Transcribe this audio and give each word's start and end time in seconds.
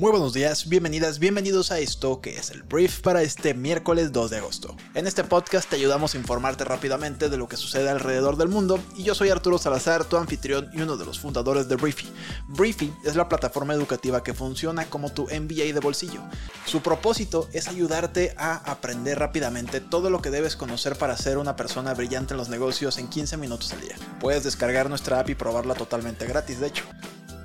Muy 0.00 0.12
buenos 0.12 0.32
días, 0.32 0.66
bienvenidas, 0.66 1.18
bienvenidos 1.18 1.70
a 1.70 1.78
esto 1.78 2.22
que 2.22 2.38
es 2.38 2.48
el 2.48 2.62
brief 2.62 3.02
para 3.02 3.20
este 3.20 3.52
miércoles 3.52 4.12
2 4.12 4.30
de 4.30 4.38
agosto. 4.38 4.74
En 4.94 5.06
este 5.06 5.24
podcast 5.24 5.68
te 5.68 5.76
ayudamos 5.76 6.14
a 6.14 6.16
informarte 6.16 6.64
rápidamente 6.64 7.28
de 7.28 7.36
lo 7.36 7.48
que 7.48 7.58
sucede 7.58 7.90
alrededor 7.90 8.38
del 8.38 8.48
mundo 8.48 8.80
y 8.96 9.02
yo 9.02 9.14
soy 9.14 9.28
Arturo 9.28 9.58
Salazar, 9.58 10.06
tu 10.06 10.16
anfitrión 10.16 10.70
y 10.72 10.80
uno 10.80 10.96
de 10.96 11.04
los 11.04 11.20
fundadores 11.20 11.68
de 11.68 11.76
Briefy. 11.76 12.08
Briefy 12.48 12.90
es 13.04 13.14
la 13.14 13.28
plataforma 13.28 13.74
educativa 13.74 14.22
que 14.22 14.32
funciona 14.32 14.86
como 14.86 15.12
tu 15.12 15.24
MBA 15.24 15.74
de 15.74 15.80
bolsillo. 15.80 16.22
Su 16.64 16.80
propósito 16.80 17.50
es 17.52 17.68
ayudarte 17.68 18.32
a 18.38 18.54
aprender 18.54 19.18
rápidamente 19.18 19.82
todo 19.82 20.08
lo 20.08 20.22
que 20.22 20.30
debes 20.30 20.56
conocer 20.56 20.96
para 20.96 21.14
ser 21.18 21.36
una 21.36 21.56
persona 21.56 21.92
brillante 21.92 22.32
en 22.32 22.38
los 22.38 22.48
negocios 22.48 22.96
en 22.96 23.08
15 23.08 23.36
minutos 23.36 23.70
al 23.74 23.82
día. 23.82 23.96
Puedes 24.18 24.44
descargar 24.44 24.88
nuestra 24.88 25.20
app 25.20 25.28
y 25.28 25.34
probarla 25.34 25.74
totalmente 25.74 26.24
gratis, 26.24 26.58
de 26.58 26.68
hecho. 26.68 26.84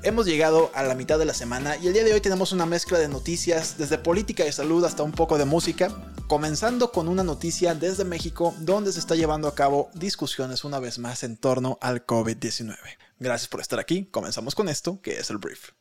Hemos 0.06 0.28
llegado 0.28 0.70
a 0.76 0.84
la 0.84 0.94
mitad 0.94 1.18
de 1.18 1.26
la 1.26 1.34
semana 1.34 1.78
y 1.78 1.88
el 1.88 1.94
día 1.94 2.04
de 2.04 2.14
hoy 2.14 2.22
tenemos 2.22 2.52
una 2.52 2.68
mezcla 2.68 3.00
de 3.00 3.08
noticias, 3.08 3.80
desde 3.80 3.98
política 3.98 4.46
y 4.46 4.52
salud 4.52 4.86
hasta 4.86 5.02
un 5.02 5.12
poco 5.12 5.40
de 5.40 5.46
música, 5.46 5.90
comenzando 6.28 6.92
con 6.92 7.08
una 7.08 7.24
noticia 7.24 7.74
desde 7.74 8.06
México 8.06 8.54
donde 8.60 8.94
se 8.94 9.00
está 9.00 9.16
llevando 9.16 9.48
a 9.48 9.56
cabo 9.56 9.90
discusiones 9.96 10.64
una 10.64 10.78
vez 10.78 11.00
más 11.00 11.24
en 11.24 11.38
torno 11.38 11.80
al 11.82 12.06
COVID-19. 12.06 12.78
Gracias 13.20 13.48
por 13.48 13.62
estar 13.62 13.80
aquí, 13.80 14.06
comenzamos 14.06 14.54
con 14.54 14.70
esto, 14.70 15.02
que 15.02 15.18
es 15.18 15.32
el 15.32 15.40
brief. 15.40 15.72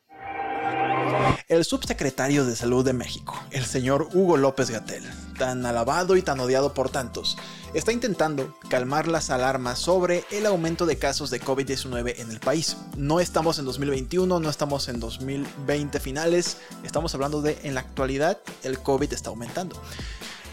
El 1.48 1.66
subsecretario 1.66 2.46
de 2.46 2.56
Salud 2.56 2.82
de 2.82 2.94
México, 2.94 3.38
el 3.50 3.66
señor 3.66 4.08
Hugo 4.14 4.38
López 4.38 4.70
Gatel, 4.70 5.02
tan 5.34 5.66
alabado 5.66 6.16
y 6.16 6.22
tan 6.22 6.40
odiado 6.40 6.74
por 6.74 6.90
tantos, 6.90 7.36
está 7.74 7.92
intentando 7.92 8.54
calmar 8.68 9.08
las 9.08 9.30
alarmas 9.30 9.78
sobre 9.78 10.24
el 10.30 10.46
aumento 10.46 10.86
de 10.86 10.98
casos 10.98 11.30
de 11.30 11.40
COVID-19 11.40 12.14
en 12.18 12.30
el 12.30 12.40
país. 12.40 12.76
No 12.96 13.20
estamos 13.20 13.58
en 13.58 13.64
2021, 13.64 14.40
no 14.40 14.50
estamos 14.50 14.88
en 14.88 15.00
2020 15.00 16.00
finales, 16.00 16.58
estamos 16.84 17.14
hablando 17.14 17.42
de 17.42 17.58
en 17.62 17.74
la 17.74 17.80
actualidad 17.80 18.38
el 18.62 18.78
COVID 18.78 19.12
está 19.12 19.30
aumentando. 19.30 19.80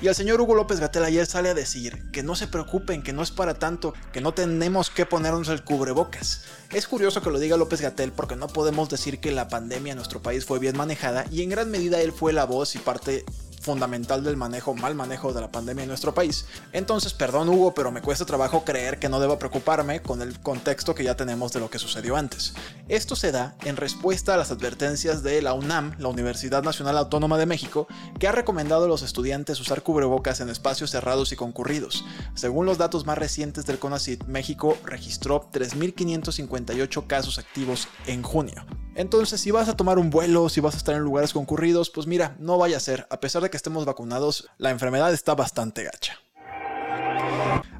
Y 0.02 0.07
el 0.07 0.15
señor 0.15 0.41
Hugo 0.41 0.55
López 0.55 0.79
Gatel 0.79 1.03
ayer 1.03 1.27
sale 1.27 1.49
a 1.49 1.53
decir 1.53 2.09
que 2.11 2.23
no 2.23 2.35
se 2.35 2.47
preocupen, 2.47 3.03
que 3.03 3.13
no 3.13 3.21
es 3.21 3.29
para 3.29 3.53
tanto, 3.53 3.93
que 4.11 4.19
no 4.19 4.33
tenemos 4.33 4.89
que 4.89 5.05
ponernos 5.05 5.47
el 5.49 5.63
cubrebocas. 5.63 6.41
Es 6.71 6.87
curioso 6.87 7.21
que 7.21 7.29
lo 7.29 7.37
diga 7.37 7.55
López 7.55 7.81
Gatel 7.81 8.11
porque 8.11 8.35
no 8.35 8.47
podemos 8.47 8.89
decir 8.89 9.19
que 9.19 9.31
la 9.31 9.47
pandemia 9.47 9.91
en 9.91 9.97
nuestro 9.97 10.19
país 10.19 10.45
fue 10.45 10.57
bien 10.57 10.75
manejada 10.75 11.25
y 11.29 11.43
en 11.43 11.49
gran 11.49 11.69
medida 11.69 12.02
él 12.02 12.13
fue 12.13 12.33
la 12.33 12.45
voz 12.45 12.73
y 12.75 12.79
parte 12.79 13.25
fundamental 13.62 14.23
del 14.23 14.38
manejo, 14.38 14.73
mal 14.73 14.95
manejo 14.95 15.34
de 15.34 15.42
la 15.42 15.52
pandemia 15.52 15.84
en 15.84 15.90
nuestro 15.90 16.14
país. 16.14 16.45
Entonces, 16.73 17.14
perdón 17.14 17.48
Hugo, 17.50 17.73
pero 17.73 17.92
me 17.92 18.02
cuesta 18.02 18.26
trabajo 18.26 18.66
creer 18.66 19.00
que 19.00 19.08
no 19.08 19.20
debo 19.20 19.38
preocuparme 19.38 20.02
con 20.02 20.22
el 20.22 20.40
contexto 20.40 20.95
que 20.95 21.04
ya 21.04 21.16
tenemos 21.16 21.54
de 21.54 21.59
lo 21.59 21.70
que 21.70 21.80
sucedió 21.80 22.16
antes. 22.16 22.54
Esto 22.89 23.16
se 23.16 23.32
da 23.32 23.56
en 23.64 23.78
respuesta 23.78 24.34
a 24.34 24.38
las 24.38 24.52
advertencias 24.52 25.23
de 25.23 25.42
la 25.42 25.54
UNAM, 25.54 25.95
la 26.00 26.09
Universidad 26.09 26.64
Nacional 26.64 26.98
Autónoma 26.98 27.38
de 27.38 27.45
México, 27.45 27.88
que 28.20 28.28
ha 28.28 28.32
recomendado 28.32 28.86
a 28.86 28.88
los 28.88 29.04
estudiantes 29.04 29.59
usar 29.59 29.84
cubrebocas 29.84 30.42
en 30.42 30.50
espacios 30.50 30.92
cerrados 30.92 31.32
y 31.32 31.36
concurridos. 31.36 32.04
Según 32.34 32.66
los 32.66 32.78
datos 32.78 33.06
más 33.06 33.17
recientes 33.17 33.66
del 33.66 33.80
CONACYT, 33.80 34.26
México 34.26 34.78
registró 34.84 35.50
3.558 35.52 37.08
casos 37.08 37.38
activos 37.38 37.88
en 38.08 38.23
junio. 38.23 38.66
Entonces, 38.95 39.39
si 39.39 39.52
vas 39.52 39.70
a 39.70 39.78
tomar 39.78 40.00
un 40.00 40.09
vuelo, 40.09 40.50
si 40.50 40.59
vas 40.59 40.75
a 40.75 40.78
estar 40.78 40.95
en 40.95 41.02
lugares 41.02 41.34
concurridos, 41.34 41.89
pues 41.89 42.08
mira, 42.08 42.36
no 42.39 42.58
vaya 42.58 42.78
a 42.78 42.81
ser, 42.81 43.08
a 43.09 43.20
pesar 43.20 43.42
de 43.42 43.50
que 43.50 43.58
estemos 43.58 43.86
vacunados, 43.86 44.50
la 44.58 44.70
enfermedad 44.70 45.14
está 45.14 45.33
bastante 45.33 45.83
gacha. 45.83 46.20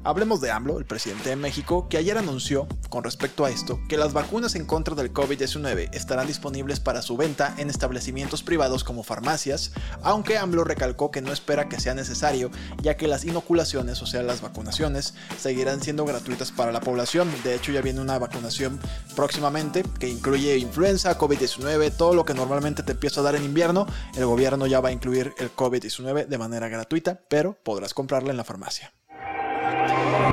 Hablemos 0.04 0.40
de 0.40 0.50
AMLO, 0.50 0.78
el 0.78 0.84
presidente 0.84 1.28
de 1.28 1.36
México, 1.36 1.88
que 1.88 1.96
ayer 1.96 2.18
anunció, 2.18 2.66
con 2.88 3.04
respecto 3.04 3.44
a 3.44 3.50
esto, 3.50 3.78
que 3.88 3.96
las 3.96 4.12
vacunas 4.12 4.56
en 4.56 4.66
contra 4.66 4.96
del 4.96 5.12
COVID-19 5.12 5.90
estarán 5.94 6.26
disponibles 6.26 6.80
para 6.80 7.02
su 7.02 7.16
venta 7.16 7.54
en 7.56 7.70
establecimientos 7.70 8.42
privados 8.42 8.82
como 8.82 9.04
farmacias, 9.04 9.70
aunque 10.02 10.38
AMLO 10.38 10.64
recalcó 10.64 11.12
que 11.12 11.22
no 11.22 11.32
espera 11.32 11.68
que 11.68 11.78
sea 11.78 11.94
necesario, 11.94 12.50
ya 12.82 12.96
que 12.96 13.06
las 13.06 13.24
inoculaciones, 13.24 14.02
o 14.02 14.06
sea, 14.06 14.24
las 14.24 14.40
vacunaciones, 14.40 15.14
seguirán 15.38 15.80
siendo 15.80 16.04
gratuitas 16.04 16.50
para 16.50 16.72
la 16.72 16.80
población. 16.80 17.30
De 17.44 17.54
hecho, 17.54 17.70
ya 17.70 17.80
viene 17.80 18.00
una 18.00 18.18
vacunación 18.18 18.80
próximamente 19.14 19.84
que 20.00 20.08
incluye 20.08 20.58
influenza, 20.58 21.16
COVID-19, 21.16 21.96
todo 21.96 22.14
lo 22.14 22.24
que 22.24 22.34
normalmente 22.34 22.82
te 22.82 22.90
empieza 22.90 23.20
a 23.20 23.24
dar 23.24 23.36
en 23.36 23.44
invierno. 23.44 23.86
El 24.16 24.26
gobierno 24.26 24.66
ya 24.66 24.80
va 24.80 24.88
a 24.88 24.92
incluir 24.92 25.32
el 25.38 25.54
COVID-19 25.54 26.26
de 26.26 26.38
manera 26.38 26.66
gratuita, 26.68 27.20
pero 27.28 27.56
podrás 27.62 27.94
comprarla 27.94 28.32
en 28.32 28.36
la 28.36 28.44
farmacia. 28.44 28.92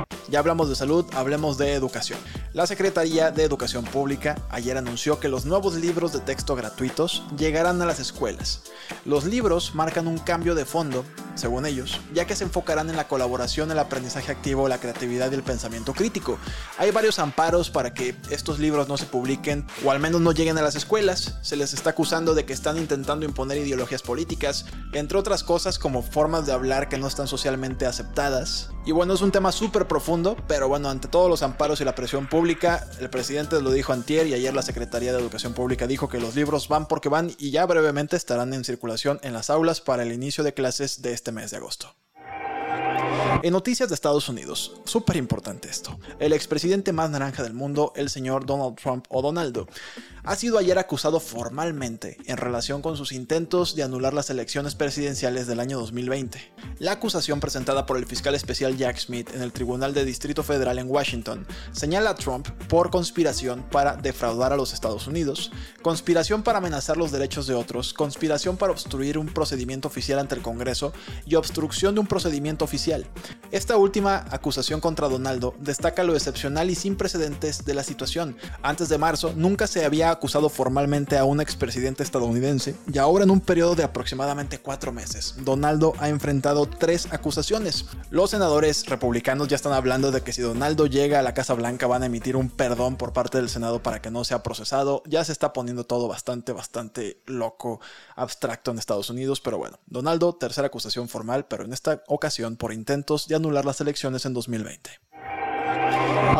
out. 0.00 0.19
Ya 0.30 0.38
hablamos 0.38 0.68
de 0.68 0.76
salud, 0.76 1.04
hablemos 1.12 1.58
de 1.58 1.74
educación. 1.74 2.16
La 2.52 2.64
Secretaría 2.68 3.32
de 3.32 3.42
Educación 3.42 3.84
Pública 3.84 4.36
ayer 4.48 4.76
anunció 4.76 5.18
que 5.18 5.28
los 5.28 5.44
nuevos 5.44 5.74
libros 5.74 6.12
de 6.12 6.20
texto 6.20 6.54
gratuitos 6.54 7.24
llegarán 7.36 7.82
a 7.82 7.84
las 7.86 7.98
escuelas. 7.98 8.62
Los 9.04 9.24
libros 9.24 9.74
marcan 9.74 10.06
un 10.06 10.18
cambio 10.18 10.54
de 10.54 10.64
fondo, 10.64 11.04
según 11.34 11.66
ellos, 11.66 12.00
ya 12.14 12.26
que 12.26 12.36
se 12.36 12.44
enfocarán 12.44 12.90
en 12.90 12.96
la 12.96 13.08
colaboración, 13.08 13.72
el 13.72 13.78
aprendizaje 13.80 14.30
activo, 14.30 14.68
la 14.68 14.78
creatividad 14.78 15.32
y 15.32 15.34
el 15.34 15.42
pensamiento 15.42 15.94
crítico. 15.94 16.38
Hay 16.78 16.92
varios 16.92 17.18
amparos 17.18 17.68
para 17.68 17.92
que 17.92 18.14
estos 18.30 18.60
libros 18.60 18.86
no 18.86 18.96
se 18.98 19.06
publiquen 19.06 19.66
o 19.84 19.90
al 19.90 19.98
menos 19.98 20.20
no 20.20 20.30
lleguen 20.30 20.58
a 20.58 20.62
las 20.62 20.76
escuelas. 20.76 21.38
Se 21.42 21.56
les 21.56 21.74
está 21.74 21.90
acusando 21.90 22.34
de 22.34 22.44
que 22.44 22.52
están 22.52 22.76
intentando 22.76 23.26
imponer 23.26 23.58
ideologías 23.58 24.02
políticas, 24.02 24.66
entre 24.92 25.18
otras 25.18 25.42
cosas 25.42 25.80
como 25.80 26.02
formas 26.02 26.46
de 26.46 26.52
hablar 26.52 26.88
que 26.88 26.98
no 26.98 27.08
están 27.08 27.26
socialmente 27.26 27.86
aceptadas. 27.86 28.70
Y 28.86 28.92
bueno, 28.92 29.14
es 29.14 29.20
un 29.20 29.32
tema 29.32 29.52
súper 29.52 29.86
profundo, 29.86 30.19
pero 30.46 30.68
bueno, 30.68 30.90
ante 30.90 31.08
todos 31.08 31.30
los 31.30 31.42
amparos 31.42 31.80
y 31.80 31.84
la 31.84 31.94
presión 31.94 32.28
pública, 32.28 32.86
el 33.00 33.10
presidente 33.10 33.60
lo 33.60 33.72
dijo 33.72 33.92
antier 33.92 34.26
y 34.26 34.34
ayer 34.34 34.54
la 34.54 34.62
Secretaría 34.62 35.12
de 35.12 35.18
Educación 35.18 35.54
Pública 35.54 35.86
dijo 35.86 36.08
que 36.08 36.20
los 36.20 36.34
libros 36.34 36.68
van 36.68 36.86
porque 36.86 37.08
van 37.08 37.32
y 37.38 37.50
ya 37.50 37.64
brevemente 37.66 38.16
estarán 38.16 38.52
en 38.52 38.64
circulación 38.64 39.18
en 39.22 39.32
las 39.32 39.50
aulas 39.50 39.80
para 39.80 40.02
el 40.02 40.12
inicio 40.12 40.44
de 40.44 40.54
clases 40.54 41.02
de 41.02 41.12
este 41.12 41.32
mes 41.32 41.50
de 41.50 41.56
agosto. 41.56 41.94
En 43.42 43.52
noticias 43.52 43.88
de 43.88 43.94
Estados 43.94 44.28
Unidos, 44.28 44.74
súper 44.84 45.16
importante 45.16 45.70
esto, 45.70 45.98
el 46.18 46.34
expresidente 46.34 46.92
más 46.92 47.10
naranja 47.10 47.42
del 47.42 47.54
mundo, 47.54 47.92
el 47.96 48.10
señor 48.10 48.44
Donald 48.44 48.76
Trump 48.76 49.06
o 49.08 49.22
Donaldo, 49.22 49.66
ha 50.24 50.36
sido 50.36 50.58
ayer 50.58 50.78
acusado 50.78 51.20
formalmente 51.20 52.18
en 52.26 52.36
relación 52.36 52.82
con 52.82 52.98
sus 52.98 53.12
intentos 53.12 53.74
de 53.74 53.82
anular 53.82 54.12
las 54.12 54.28
elecciones 54.28 54.74
presidenciales 54.74 55.46
del 55.46 55.60
año 55.60 55.78
2020. 55.78 56.52
La 56.78 56.92
acusación 56.92 57.40
presentada 57.40 57.86
por 57.86 57.96
el 57.96 58.06
fiscal 58.06 58.34
especial 58.34 58.76
Jack 58.76 58.98
Smith 58.98 59.30
en 59.34 59.40
el 59.42 59.52
Tribunal 59.52 59.94
de 59.94 60.04
Distrito 60.04 60.42
Federal 60.42 60.78
en 60.78 60.90
Washington 60.90 61.46
señala 61.72 62.10
a 62.10 62.14
Trump 62.16 62.48
por 62.68 62.90
conspiración 62.90 63.64
para 63.70 63.96
defraudar 63.96 64.52
a 64.52 64.56
los 64.56 64.74
Estados 64.74 65.06
Unidos, 65.06 65.50
conspiración 65.82 66.42
para 66.42 66.58
amenazar 66.58 66.98
los 66.98 67.12
derechos 67.12 67.46
de 67.46 67.54
otros, 67.54 67.94
conspiración 67.94 68.58
para 68.58 68.72
obstruir 68.72 69.16
un 69.16 69.28
procedimiento 69.28 69.88
oficial 69.88 70.18
ante 70.18 70.34
el 70.34 70.42
Congreso 70.42 70.92
y 71.24 71.36
obstrucción 71.36 71.94
de 71.94 72.00
un 72.00 72.06
procedimiento 72.06 72.64
oficial. 72.64 73.06
Esta 73.50 73.76
última 73.76 74.24
acusación 74.30 74.80
contra 74.80 75.08
Donaldo 75.08 75.54
destaca 75.58 76.04
lo 76.04 76.14
excepcional 76.14 76.70
y 76.70 76.74
sin 76.74 76.96
precedentes 76.96 77.64
de 77.64 77.74
la 77.74 77.82
situación. 77.82 78.36
Antes 78.62 78.88
de 78.88 78.98
marzo 78.98 79.32
nunca 79.34 79.66
se 79.66 79.84
había 79.84 80.10
acusado 80.10 80.48
formalmente 80.48 81.18
a 81.18 81.24
un 81.24 81.40
expresidente 81.40 82.02
estadounidense 82.02 82.74
y 82.92 82.98
ahora 82.98 83.24
en 83.24 83.30
un 83.30 83.40
periodo 83.40 83.74
de 83.74 83.84
aproximadamente 83.84 84.58
cuatro 84.58 84.92
meses, 84.92 85.34
Donaldo 85.38 85.94
ha 85.98 86.08
enfrentado 86.08 86.66
tres 86.66 87.08
acusaciones. 87.12 87.86
Los 88.10 88.30
senadores 88.30 88.86
republicanos 88.86 89.48
ya 89.48 89.56
están 89.56 89.72
hablando 89.72 90.10
de 90.10 90.22
que 90.22 90.32
si 90.32 90.42
Donaldo 90.42 90.86
llega 90.86 91.18
a 91.18 91.22
la 91.22 91.34
Casa 91.34 91.54
Blanca 91.54 91.86
van 91.86 92.02
a 92.02 92.06
emitir 92.06 92.36
un 92.36 92.48
perdón 92.48 92.96
por 92.96 93.12
parte 93.12 93.38
del 93.38 93.48
Senado 93.48 93.82
para 93.82 94.00
que 94.00 94.10
no 94.10 94.24
sea 94.24 94.42
procesado. 94.42 95.02
Ya 95.06 95.24
se 95.24 95.32
está 95.32 95.52
poniendo 95.52 95.84
todo 95.84 96.08
bastante, 96.08 96.52
bastante 96.52 97.22
loco, 97.26 97.80
abstracto 98.16 98.70
en 98.70 98.78
Estados 98.78 99.10
Unidos, 99.10 99.40
pero 99.40 99.58
bueno, 99.58 99.78
Donaldo, 99.86 100.34
tercera 100.34 100.66
acusación 100.68 101.08
formal, 101.08 101.46
pero 101.46 101.64
en 101.64 101.72
esta 101.72 102.02
ocasión 102.06 102.56
por 102.56 102.72
de 103.10 103.34
anular 103.34 103.64
las 103.64 103.80
elecciones 103.80 104.24
en 104.24 104.34
2020. 104.34 104.90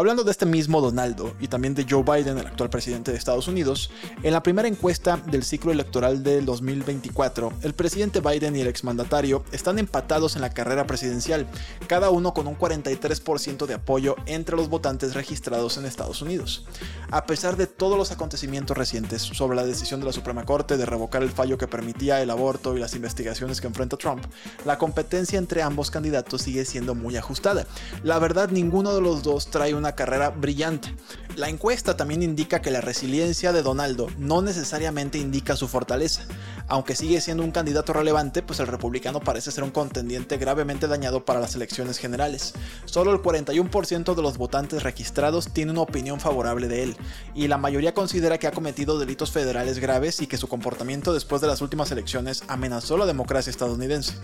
Hablando 0.01 0.25
de 0.25 0.31
este 0.31 0.47
mismo 0.47 0.81
Donaldo 0.81 1.35
y 1.41 1.49
también 1.49 1.75
de 1.75 1.85
Joe 1.89 2.03
Biden, 2.03 2.39
el 2.39 2.47
actual 2.47 2.71
presidente 2.71 3.11
de 3.11 3.19
Estados 3.19 3.49
Unidos, 3.49 3.91
en 4.23 4.33
la 4.33 4.43
primera 4.43 4.67
encuesta 4.67 5.19
del 5.27 5.43
ciclo 5.43 5.73
electoral 5.73 6.23
del 6.23 6.47
2024, 6.47 7.53
el 7.63 7.75
presidente 7.75 8.21
Biden 8.21 8.57
y 8.57 8.61
el 8.61 8.67
exmandatario 8.67 9.45
están 9.53 9.79
empatados 9.79 10.37
en 10.37 10.43
la 10.43 10.51
carrera 10.51 10.87
presidencial, 10.87 11.47
cada 11.87 12.09
uno 12.09 12.33
con 12.33 12.47
un 12.47 12.57
43% 12.57 13.67
de 13.67 13.75
apoyo 13.75 14.17
entre 14.25 14.57
los 14.57 14.71
votantes 14.71 15.15
registrados 15.15 15.77
en 15.77 15.85
Estados 15.85 16.23
Unidos. 16.23 16.65
A 17.11 17.27
pesar 17.27 17.57
de 17.57 17.67
todos 17.67 17.99
los 17.99 18.11
acontecimientos 18.11 18.79
recientes 18.79 19.21
sobre 19.21 19.57
la 19.57 19.67
decisión 19.67 20.01
de 20.01 20.07
la 20.07 20.13
Suprema 20.13 20.45
Corte 20.45 20.79
de 20.79 20.87
revocar 20.87 21.23
el 21.23 21.31
fallo 21.31 21.59
que 21.59 21.69
permitía 21.69 22.23
el 22.23 22.31
aborto 22.31 22.77
y 22.77 22.81
las 22.81 22.95
investigaciones 22.95 23.61
que 23.61 23.67
enfrenta 23.67 23.99
Trump, 23.99 24.25
la 24.65 24.79
competencia 24.79 25.39
entre 25.39 25.63
ambos 25.63 25.91
candidatos 25.91 26.43
sigue 26.43 26.65
siendo 26.65 26.95
muy 26.95 27.17
ajustada. 27.17 27.67
La 28.03 28.19
verdad, 28.19 28.51
ninguno 28.51 28.95
de 28.95 29.01
los 29.01 29.20
dos 29.23 29.51
trae 29.51 29.75
una 29.75 29.93
carrera 29.95 30.31
brillante. 30.31 30.95
La 31.37 31.49
encuesta 31.49 31.97
también 31.97 32.23
indica 32.23 32.61
que 32.61 32.71
la 32.71 32.81
resiliencia 32.81 33.53
de 33.53 33.63
Donaldo 33.63 34.09
no 34.19 34.43
necesariamente 34.43 35.19
indica 35.19 35.57
su 35.57 35.69
fortaleza. 35.69 36.23
Aunque 36.71 36.95
sigue 36.95 37.21
siendo 37.21 37.43
un 37.43 37.51
candidato 37.51 37.93
relevante, 37.93 38.43
pues 38.43 38.61
el 38.61 38.69
republicano 38.69 39.19
parece 39.19 39.51
ser 39.51 39.65
un 39.65 39.73
contendiente 39.73 40.37
gravemente 40.37 40.87
dañado 40.87 41.25
para 41.25 41.41
las 41.41 41.57
elecciones 41.57 41.99
generales. 41.99 42.55
Solo 42.85 43.11
el 43.11 43.19
41% 43.19 44.15
de 44.15 44.23
los 44.23 44.39
votantes 44.39 44.85
registrados 44.85 45.53
tiene 45.53 45.73
una 45.73 45.81
opinión 45.81 46.21
favorable 46.21 46.69
de 46.69 46.85
él, 46.85 46.97
y 47.35 47.49
la 47.49 47.59
mayoría 47.59 47.93
considera 47.93 48.39
que 48.39 48.47
ha 48.47 48.53
cometido 48.53 49.01
delitos 49.01 49.33
federales 49.33 49.81
graves 49.81 50.21
y 50.21 50.29
que 50.29 50.37
su 50.37 50.47
comportamiento 50.47 51.13
después 51.13 51.43
de 51.43 51.49
las 51.49 51.61
últimas 51.61 51.91
elecciones 51.91 52.45
amenazó 52.47 52.97
la 52.97 53.07
democracia 53.07 53.51
estadounidense. 53.51 54.15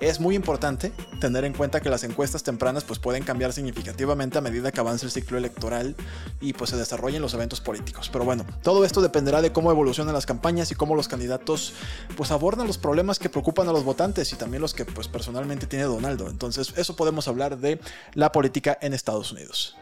Es 0.00 0.18
muy 0.18 0.34
importante 0.34 0.92
tener 1.20 1.44
en 1.44 1.52
cuenta 1.52 1.80
que 1.80 1.88
las 1.88 2.02
encuestas 2.02 2.42
tempranas 2.42 2.82
pues 2.82 2.98
pueden 2.98 3.22
cambiar 3.22 3.52
significativamente 3.52 4.36
a 4.36 4.40
medida 4.40 4.72
que 4.72 4.80
avance 4.80 5.06
el 5.06 5.12
ciclo 5.12 5.38
electoral 5.38 5.94
y 6.40 6.52
pues 6.52 6.70
se 6.70 6.76
desarrollen 6.76 7.22
los 7.22 7.32
eventos 7.34 7.60
políticos. 7.60 8.10
Pero 8.12 8.24
bueno, 8.24 8.44
todo 8.62 8.84
esto 8.84 9.00
dependerá 9.00 9.40
de 9.40 9.52
cómo 9.52 9.70
evolucionan 9.70 10.12
las 10.12 10.26
campañas 10.26 10.72
y 10.72 10.74
cómo 10.74 10.96
los 10.96 11.06
candidatos 11.06 11.74
pues 12.16 12.30
abordan 12.30 12.66
los 12.66 12.78
problemas 12.78 13.18
que 13.18 13.28
preocupan 13.28 13.68
a 13.68 13.72
los 13.72 13.84
votantes 13.84 14.32
y 14.32 14.36
también 14.36 14.60
los 14.62 14.74
que 14.74 14.84
pues 14.84 15.08
personalmente 15.08 15.66
tiene 15.66 15.84
Donaldo. 15.84 16.28
Entonces, 16.28 16.72
eso 16.76 16.96
podemos 16.96 17.28
hablar 17.28 17.58
de 17.58 17.80
la 18.14 18.32
política 18.32 18.78
en 18.80 18.94
Estados 18.94 19.32
Unidos. 19.32 19.76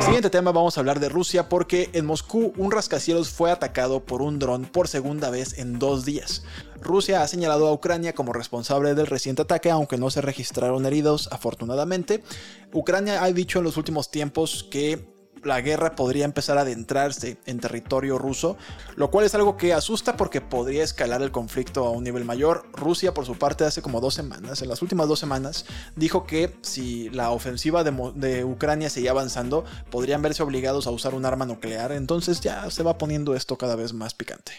Siguiente 0.00 0.30
tema, 0.30 0.50
vamos 0.50 0.76
a 0.76 0.80
hablar 0.80 0.98
de 0.98 1.08
Rusia 1.08 1.48
porque 1.48 1.90
en 1.92 2.06
Moscú 2.06 2.52
un 2.56 2.72
rascacielos 2.72 3.30
fue 3.30 3.50
atacado 3.50 4.04
por 4.04 4.20
un 4.20 4.38
dron 4.38 4.64
por 4.64 4.88
segunda 4.88 5.30
vez 5.30 5.58
en 5.58 5.78
dos 5.78 6.04
días. 6.04 6.42
Rusia 6.80 7.22
ha 7.22 7.28
señalado 7.28 7.68
a 7.68 7.72
Ucrania 7.72 8.12
como 8.12 8.32
responsable 8.32 8.94
del 8.94 9.06
reciente 9.06 9.42
ataque, 9.42 9.70
aunque 9.70 9.98
no 9.98 10.10
se 10.10 10.20
registraron 10.20 10.84
heridos, 10.86 11.28
afortunadamente. 11.30 12.24
Ucrania 12.72 13.22
ha 13.22 13.30
dicho 13.30 13.58
en 13.60 13.64
los 13.64 13.76
últimos 13.76 14.10
tiempos 14.10 14.66
que 14.70 15.11
la 15.44 15.60
guerra 15.60 15.94
podría 15.94 16.24
empezar 16.24 16.58
a 16.58 16.62
adentrarse 16.62 17.38
en 17.46 17.60
territorio 17.60 18.18
ruso, 18.18 18.56
lo 18.96 19.10
cual 19.10 19.26
es 19.26 19.34
algo 19.34 19.56
que 19.56 19.72
asusta 19.72 20.16
porque 20.16 20.40
podría 20.40 20.84
escalar 20.84 21.22
el 21.22 21.32
conflicto 21.32 21.86
a 21.86 21.90
un 21.90 22.04
nivel 22.04 22.24
mayor. 22.24 22.66
Rusia, 22.72 23.14
por 23.14 23.26
su 23.26 23.36
parte, 23.36 23.64
hace 23.64 23.82
como 23.82 24.00
dos 24.00 24.14
semanas, 24.14 24.62
en 24.62 24.68
las 24.68 24.82
últimas 24.82 25.08
dos 25.08 25.18
semanas, 25.18 25.66
dijo 25.96 26.26
que 26.26 26.56
si 26.62 27.10
la 27.10 27.30
ofensiva 27.30 27.84
de, 27.84 28.44
Ucrania 28.44 28.90
seguía 28.90 29.10
avanzando, 29.10 29.64
podrían 29.90 30.22
verse 30.22 30.42
obligados 30.42 30.86
a 30.86 30.90
usar 30.90 31.14
un 31.14 31.24
arma 31.24 31.46
nuclear. 31.46 31.92
Entonces 31.92 32.40
ya 32.40 32.70
se 32.70 32.82
va 32.82 32.98
poniendo 32.98 33.34
esto 33.34 33.56
cada 33.56 33.76
vez 33.76 33.92
más 33.92 34.14
picante. 34.14 34.52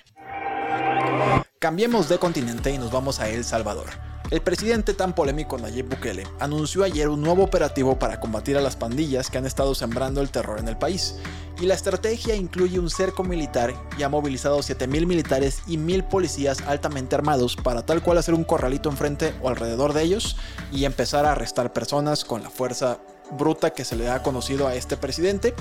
Cambiemos 1.59 2.09
de 2.09 2.18
continente 2.18 2.71
y 2.71 2.77
nos 2.77 2.91
vamos 2.91 3.19
a 3.19 3.29
El 3.29 3.44
Salvador. 3.44 4.12
El 4.31 4.41
presidente 4.41 4.93
tan 4.93 5.13
polémico 5.13 5.57
Nayib 5.57 5.89
Bukele 5.89 6.25
anunció 6.39 6.83
ayer 6.83 7.07
un 7.09 7.21
nuevo 7.21 7.43
operativo 7.43 7.99
para 7.99 8.19
combatir 8.19 8.57
a 8.57 8.61
las 8.61 8.75
pandillas 8.75 9.29
que 9.29 9.37
han 9.37 9.45
estado 9.45 9.75
sembrando 9.75 10.21
el 10.21 10.31
terror 10.31 10.59
en 10.59 10.67
el 10.67 10.77
país. 10.77 11.17
Y 11.61 11.67
la 11.67 11.75
estrategia 11.75 12.35
incluye 12.35 12.79
un 12.79 12.89
cerco 12.89 13.23
militar 13.23 13.73
y 13.97 14.01
ha 14.01 14.09
movilizado 14.09 14.59
7.000 14.59 15.05
militares 15.05 15.61
y 15.67 15.77
1.000 15.77 16.07
policías 16.07 16.61
altamente 16.61 17.15
armados 17.15 17.55
para 17.55 17.85
tal 17.85 18.01
cual 18.01 18.17
hacer 18.17 18.33
un 18.33 18.43
corralito 18.43 18.89
enfrente 18.89 19.33
o 19.41 19.49
alrededor 19.49 19.93
de 19.93 20.01
ellos 20.01 20.35
y 20.71 20.85
empezar 20.85 21.25
a 21.25 21.33
arrestar 21.33 21.71
personas 21.71 22.25
con 22.25 22.41
la 22.41 22.49
fuerza 22.49 22.99
bruta 23.38 23.71
que 23.71 23.85
se 23.85 23.95
le 23.95 24.09
ha 24.09 24.24
conocido 24.24 24.68
a 24.68 24.75
este 24.75 24.97
presidente. 24.97 25.53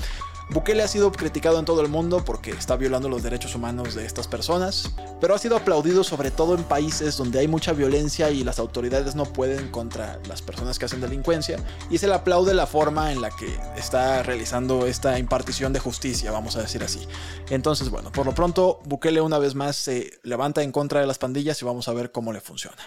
Bukele 0.50 0.82
ha 0.82 0.88
sido 0.88 1.10
criticado 1.12 1.58
en 1.58 1.64
todo 1.64 1.80
el 1.80 1.88
mundo 1.88 2.24
porque 2.24 2.50
está 2.50 2.76
violando 2.76 3.08
los 3.08 3.22
derechos 3.22 3.54
humanos 3.54 3.94
de 3.94 4.04
estas 4.04 4.28
personas, 4.28 4.90
pero 5.20 5.34
ha 5.34 5.38
sido 5.38 5.56
aplaudido 5.56 6.04
sobre 6.04 6.30
todo 6.30 6.54
en 6.54 6.64
países 6.64 7.16
donde 7.16 7.38
hay 7.38 7.48
mucha 7.48 7.72
violencia 7.72 8.30
y 8.30 8.44
las 8.44 8.58
autoridades 8.58 9.14
no 9.14 9.24
pueden 9.24 9.70
contra 9.70 10.20
las 10.28 10.42
personas 10.42 10.78
que 10.78 10.84
hacen 10.84 11.00
delincuencia, 11.00 11.58
y 11.90 11.98
se 11.98 12.06
le 12.06 12.14
aplaude 12.14 12.52
la 12.52 12.66
forma 12.66 13.12
en 13.12 13.22
la 13.22 13.30
que 13.30 13.56
está 13.76 14.22
realizando 14.22 14.86
esta 14.86 15.18
impartición 15.18 15.72
de 15.72 15.80
justicia, 15.80 16.30
vamos 16.32 16.56
a 16.56 16.60
decir 16.60 16.82
así. 16.82 17.06
Entonces, 17.48 17.88
bueno, 17.88 18.12
por 18.12 18.26
lo 18.26 18.34
pronto 18.34 18.80
Bukele 18.84 19.20
una 19.22 19.38
vez 19.38 19.54
más 19.54 19.76
se 19.76 20.18
levanta 20.22 20.62
en 20.62 20.72
contra 20.72 21.00
de 21.00 21.06
las 21.06 21.18
pandillas 21.18 21.62
y 21.62 21.64
vamos 21.64 21.88
a 21.88 21.94
ver 21.94 22.12
cómo 22.12 22.32
le 22.32 22.40
funciona. 22.40 22.82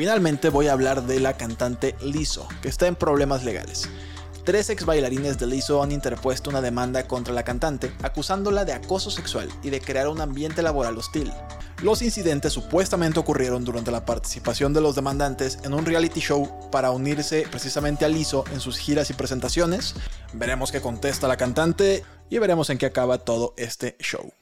Finalmente 0.00 0.48
voy 0.48 0.66
a 0.66 0.72
hablar 0.72 1.02
de 1.02 1.20
la 1.20 1.36
cantante 1.36 1.94
Lizzo, 2.00 2.48
que 2.62 2.70
está 2.70 2.86
en 2.86 2.96
problemas 2.96 3.44
legales. 3.44 3.86
Tres 4.46 4.70
ex 4.70 4.86
bailarines 4.86 5.38
de 5.38 5.46
Lizzo 5.46 5.82
han 5.82 5.92
interpuesto 5.92 6.48
una 6.48 6.62
demanda 6.62 7.06
contra 7.06 7.34
la 7.34 7.42
cantante, 7.42 7.92
acusándola 8.02 8.64
de 8.64 8.72
acoso 8.72 9.10
sexual 9.10 9.50
y 9.62 9.68
de 9.68 9.82
crear 9.82 10.08
un 10.08 10.22
ambiente 10.22 10.62
laboral 10.62 10.96
hostil. 10.96 11.30
Los 11.82 12.00
incidentes 12.00 12.54
supuestamente 12.54 13.20
ocurrieron 13.20 13.62
durante 13.62 13.90
la 13.90 14.06
participación 14.06 14.72
de 14.72 14.80
los 14.80 14.94
demandantes 14.94 15.58
en 15.64 15.74
un 15.74 15.84
reality 15.84 16.20
show 16.20 16.48
para 16.72 16.92
unirse 16.92 17.46
precisamente 17.50 18.06
a 18.06 18.08
Lizzo 18.08 18.46
en 18.54 18.60
sus 18.60 18.78
giras 18.78 19.10
y 19.10 19.12
presentaciones. 19.12 19.96
Veremos 20.32 20.72
qué 20.72 20.80
contesta 20.80 21.28
la 21.28 21.36
cantante 21.36 22.04
y 22.30 22.38
veremos 22.38 22.70
en 22.70 22.78
qué 22.78 22.86
acaba 22.86 23.18
todo 23.18 23.52
este 23.58 23.98
show. 24.00 24.32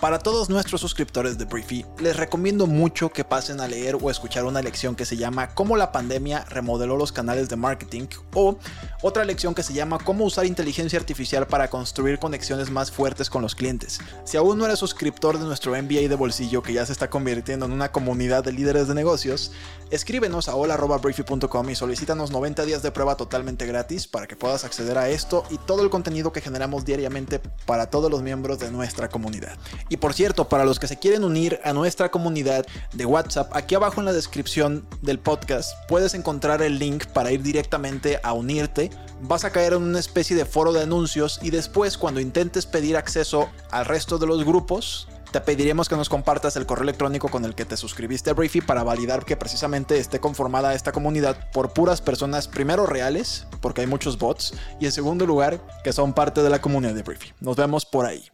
Para 0.00 0.18
todos 0.18 0.50
nuestros 0.50 0.80
suscriptores 0.80 1.38
de 1.38 1.44
Briefy, 1.46 1.86
les 1.98 2.16
recomiendo 2.16 2.66
mucho 2.66 3.10
que 3.10 3.24
pasen 3.24 3.60
a 3.60 3.68
leer 3.68 3.96
o 4.00 4.10
escuchar 4.10 4.44
una 4.44 4.60
lección 4.60 4.96
que 4.96 5.06
se 5.06 5.16
llama 5.16 5.54
Cómo 5.54 5.76
la 5.76 5.92
pandemia 5.92 6.44
remodeló 6.48 6.96
los 6.96 7.12
canales 7.12 7.48
de 7.48 7.56
marketing 7.56 8.06
o 8.34 8.58
otra 9.02 9.24
lección 9.24 9.54
que 9.54 9.62
se 9.62 9.72
llama 9.72 9.98
Cómo 9.98 10.24
usar 10.24 10.46
inteligencia 10.46 10.98
artificial 10.98 11.46
para 11.46 11.70
construir 11.70 12.18
conexiones 12.18 12.70
más 12.70 12.90
fuertes 12.90 13.30
con 13.30 13.40
los 13.40 13.54
clientes. 13.54 14.00
Si 14.24 14.36
aún 14.36 14.58
no 14.58 14.66
eres 14.66 14.78
suscriptor 14.78 15.38
de 15.38 15.46
nuestro 15.46 15.72
MBA 15.72 16.08
de 16.08 16.16
bolsillo 16.16 16.62
que 16.62 16.74
ya 16.74 16.84
se 16.84 16.92
está 16.92 17.08
convirtiendo 17.08 17.64
en 17.64 17.72
una 17.72 17.92
comunidad 17.92 18.44
de 18.44 18.52
líderes 18.52 18.88
de 18.88 18.94
negocios, 18.94 19.52
escríbenos 19.90 20.48
a 20.48 20.56
hola.briefy.com 20.56 21.70
y 21.70 21.74
solicítanos 21.76 22.30
90 22.30 22.64
días 22.66 22.82
de 22.82 22.90
prueba 22.90 23.16
totalmente 23.16 23.64
gratis 23.64 24.06
para 24.06 24.26
que 24.26 24.36
puedas 24.36 24.64
acceder 24.64 24.98
a 24.98 25.08
esto 25.08 25.44
y 25.50 25.56
todo 25.56 25.82
el 25.82 25.90
contenido 25.90 26.32
que 26.32 26.40
generamos 26.40 26.84
diariamente 26.84 27.40
para 27.64 27.86
todos 27.86 28.10
los 28.10 28.22
miembros 28.22 28.58
de 28.58 28.70
nuestra 28.70 29.08
comunidad. 29.08 29.56
Y 29.88 29.98
por 29.98 30.14
cierto, 30.14 30.48
para 30.48 30.64
los 30.64 30.78
que 30.78 30.86
se 30.86 30.98
quieren 30.98 31.24
unir 31.24 31.60
a 31.64 31.72
nuestra 31.72 32.10
comunidad 32.10 32.66
de 32.92 33.06
WhatsApp, 33.06 33.54
aquí 33.54 33.74
abajo 33.74 34.00
en 34.00 34.06
la 34.06 34.12
descripción 34.12 34.86
del 35.02 35.18
podcast 35.18 35.72
puedes 35.88 36.14
encontrar 36.14 36.62
el 36.62 36.78
link 36.78 37.06
para 37.06 37.32
ir 37.32 37.42
directamente 37.42 38.18
a 38.22 38.32
unirte. 38.32 38.90
Vas 39.20 39.44
a 39.44 39.50
caer 39.50 39.74
en 39.74 39.82
una 39.82 39.98
especie 39.98 40.36
de 40.36 40.46
foro 40.46 40.72
de 40.72 40.82
anuncios 40.82 41.38
y 41.42 41.50
después 41.50 41.98
cuando 41.98 42.20
intentes 42.20 42.66
pedir 42.66 42.96
acceso 42.96 43.50
al 43.70 43.84
resto 43.84 44.18
de 44.18 44.26
los 44.26 44.44
grupos, 44.44 45.08
te 45.34 45.40
pediremos 45.40 45.88
que 45.88 45.96
nos 45.96 46.08
compartas 46.08 46.54
el 46.54 46.64
correo 46.64 46.84
electrónico 46.84 47.28
con 47.28 47.44
el 47.44 47.56
que 47.56 47.64
te 47.64 47.76
suscribiste 47.76 48.30
a 48.30 48.34
Briefy 48.34 48.60
para 48.60 48.84
validar 48.84 49.24
que 49.24 49.36
precisamente 49.36 49.98
esté 49.98 50.20
conformada 50.20 50.74
esta 50.74 50.92
comunidad 50.92 51.50
por 51.50 51.72
puras 51.72 52.00
personas, 52.00 52.46
primero 52.46 52.86
reales, 52.86 53.48
porque 53.60 53.80
hay 53.80 53.88
muchos 53.88 54.16
bots, 54.16 54.54
y 54.78 54.86
en 54.86 54.92
segundo 54.92 55.26
lugar, 55.26 55.60
que 55.82 55.92
son 55.92 56.12
parte 56.12 56.40
de 56.44 56.50
la 56.50 56.60
comunidad 56.60 56.94
de 56.94 57.02
Briefy. 57.02 57.32
Nos 57.40 57.56
vemos 57.56 57.84
por 57.84 58.06
ahí. 58.06 58.30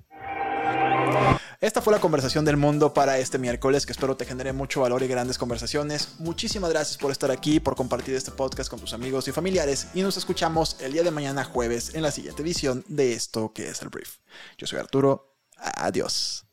Esta 1.60 1.82
fue 1.82 1.93
la 1.93 2.00
conversación 2.00 2.46
del 2.46 2.56
mundo 2.56 2.94
para 2.94 3.19
este 3.19 3.38
miércoles, 3.38 3.84
que 3.84 3.93
espero 3.93 4.17
te 4.17 4.24
genere 4.24 4.55
mucho 4.55 4.81
valor 4.81 5.02
y 5.02 5.08
grandes 5.08 5.36
conversaciones. 5.36 6.14
Muchísimas 6.19 6.70
gracias 6.70 6.96
por 6.96 7.12
estar 7.12 7.31
aquí, 7.31 7.60
por 7.60 7.76
compartir 7.76 8.14
este 8.14 8.31
podcast 8.31 8.70
con 8.70 8.81
tus 8.81 8.94
amigos 8.94 9.29
y 9.29 9.32
familiares 9.32 9.88
y 9.93 10.00
nos 10.00 10.17
escuchamos 10.17 10.79
el 10.81 10.93
día 10.93 11.02
de 11.02 11.10
mañana 11.10 11.44
jueves 11.44 11.94
en 11.94 12.00
la 12.00 12.12
siguiente 12.12 12.40
edición 12.40 12.82
de 12.88 13.12
esto 13.12 13.52
que 13.52 13.69
es 13.69 13.82
el 13.82 13.90
brief. 13.90 14.17
Yo 14.56 14.67
soy 14.67 14.79
Arturo, 14.79 15.34
adiós. 15.58 16.46